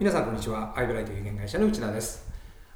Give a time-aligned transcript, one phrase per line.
[0.00, 0.72] 皆さんこんにちは。
[0.76, 2.24] アイブライト有限会社の内田です。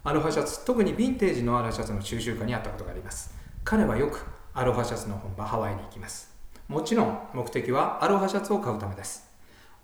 [0.02, 3.32] アロハシャツ特にヴィンテージのアロハシャツの収集家に会ったことがあります。
[3.62, 6.34] 彼はよくアロハシャツの本場ハワイに行きます。
[6.66, 9.30] もちろん目的はアロハシャツを買うためです。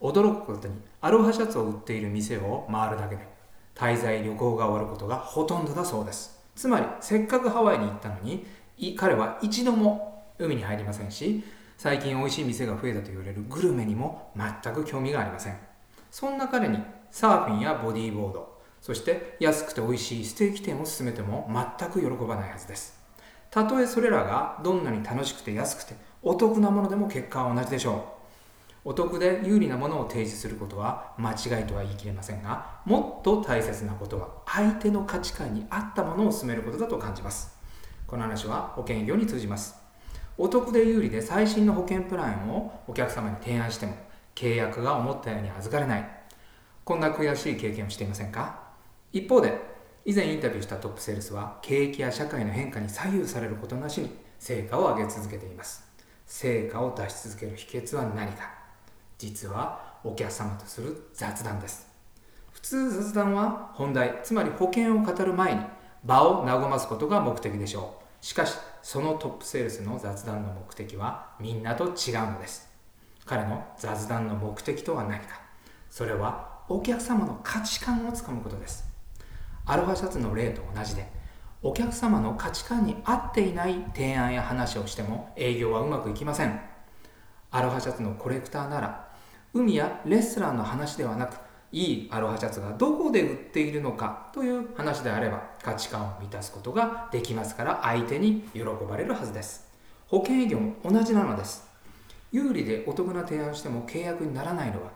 [0.00, 3.28] 驚くことにアロハシャツを売っている店を回るだけで
[3.76, 6.44] 滞在旅行が終わることがほとんどだそうです。
[6.56, 8.46] つまりせっかくハワイに行ったのに
[8.96, 11.44] 彼は一度も海に入りませんし
[11.76, 15.56] 最近美味しい店が増えたと言われるグルメにも全く興味がありません。
[16.10, 16.78] そんな彼に
[17.10, 22.98] サーフィンやボディーボードそして安くて美味しいステーキ店を勧めても全く喜ばないはずです。
[23.50, 28.14] たとえそれらがどんなに楽しくて安くてお得なものでも結果は同じでしょ
[28.84, 28.88] う。
[28.90, 37.58] お得で有利なものを提示することは間違いとは言い切れませんがもっと大切なことは相手の価値観に合ったものを勧めることだと感じます。
[38.06, 39.74] この話は保険業に通じます。
[40.38, 43.94] お得で有利で最新の保険プランをお客様に提案しても
[44.34, 46.17] 契約が思ったように預かれない。
[46.88, 48.60] こんな悔しい経験をしていませんか？
[49.12, 49.60] 一方で
[50.06, 55.84] 以前インタビューしたトップセールスは景気や社会の変化に左右されることなしに成果を上げ続けています。
[56.24, 58.50] 成果を出し続ける秘訣は何か？
[59.18, 61.86] 実はお客様とする雑談です。
[62.52, 65.60] 普通雑談は本題つまり保険を語る前に
[66.06, 68.24] 場を和ますことが目的でしょう。
[68.24, 71.92] しかしそのトップセールスの雑談の目的はみんなと違う
[72.32, 72.66] のです。
[73.26, 75.38] 彼の雑談の目的とは何か？
[75.90, 78.84] それはお客様の価値観をつかむことです。
[79.64, 81.06] アロハシャツの例と同じで
[81.62, 86.60] お客様の価値観に合っていない提案や話をしても営業はうまくいきません。
[87.50, 89.08] アロハシャツのコレクターなら
[89.54, 91.38] 海やレストランの話ではなく
[91.72, 99.66] いいアロハシャツがどこで売っているのかという話であれば価値観を満たすことができますから相手に喜ばれるはずです。
[100.06, 101.66] 保険営業も同じなのです。
[102.30, 104.90] 有利でお得な提案しても契約にならないのは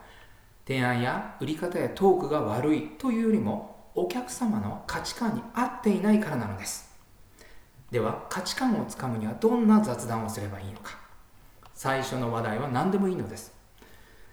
[0.66, 6.90] 提案や売り方やトークが悪いというよりもお客様の価値観に合っていないからなのです。
[7.90, 10.98] では価値観をつかむにはどんな雑談をすればいいのか。
[11.74, 13.52] 最初の話題は何でもいいのです。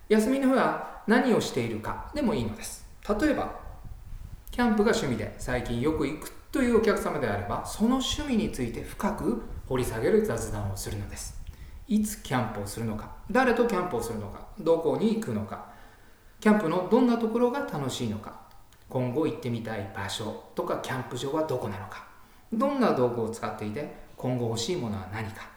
[0.08, 2.86] 休みの日は何をしているかでもいいのです。
[3.20, 3.60] 例えば
[4.52, 11.40] キャンプが趣味で最近よく行くというお客様であればその趣味について深く掘り下げる雑談をするのです。
[11.88, 15.79] いつキャンプをするのか誰とキャンプをするのかどこに行くのか。
[16.42, 18.40] キャンプのどんなところが楽しいのか？
[18.88, 22.08] 今後行ってみたい場所とかキャンプ場はどこなのか？
[22.54, 25.50] どんな道具を使っていて今後欲しいものは何か？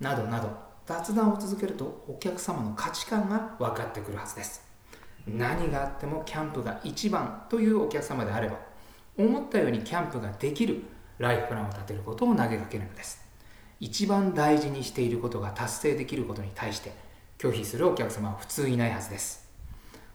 [0.00, 0.48] などなど
[0.86, 4.66] 雑談を続けるとお客様の価値観が分かってくるはずです。
[5.26, 8.56] 何があってもキャンプが一番というお客様であれば
[9.18, 10.84] 思ったようにキャンプができる
[11.18, 13.22] ライフプランを立てることを投げかけるのです。
[13.78, 16.92] 一番大事にしていることが達成できることに対して
[17.36, 19.46] 拒否するお客様は普通いないはずです。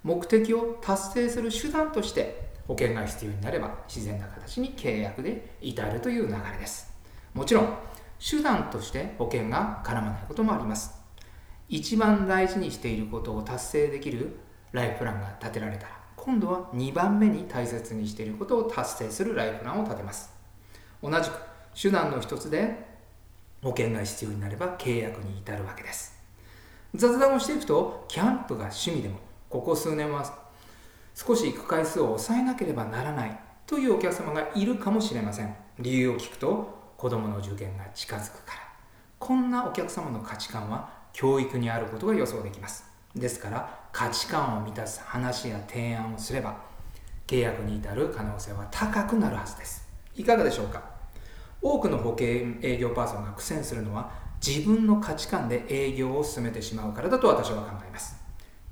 [0.04, 6.92] 目的を達成する手段として保険が必要になれば自然な形に契約で至るという流れです。
[7.34, 7.78] もちろん
[8.20, 10.94] 手段として保険が絡まないこともあります。
[11.70, 14.38] 一番大事にしていることを達成できる
[14.72, 20.32] ライフプランが立てられたら今度は2番目に大切にしていることを達成するライフプランを立てます。
[21.02, 21.34] 同じく
[21.76, 22.94] 手段の一つで
[23.62, 26.14] 保険が必要になれば契約に至るわけです。
[26.96, 29.18] 雑談をしていくとキャンプが趣味でも
[29.54, 30.26] ここ数年は
[31.14, 35.56] 少し行く回数を抑えなければならないというお客様がいるかもしれません。
[35.78, 38.62] 理由を聞くと子供の受験が近づくから。
[39.20, 42.84] こんなお客様の価値観は教育にあることが予想できます。
[43.16, 46.58] ですから価値観を満たす話や提案をすれば
[47.28, 49.88] 契約に至る可能性は高くなるはずです。
[50.16, 50.82] いかがでしょうか？
[51.62, 54.10] 多くの保険営業パーソンが苦戦するのは
[54.44, 58.23] 自分の価値観で営業を進めてしまうからだと私は考えます。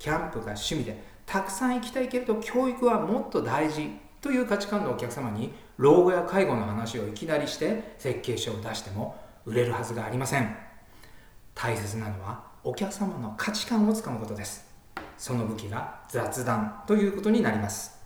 [0.01, 0.97] キャンプが趣味で。
[1.27, 3.87] たくさん行きたいけれど教育はもっと大事
[4.19, 10.57] という価値観のお客様に老後や介護の話をいきなりして設計書を出しても売れるはずがありません。
[11.53, 14.65] 大切なのはお客様の価値観をつかむことです。
[15.19, 18.00] その武器が雑談ということになります。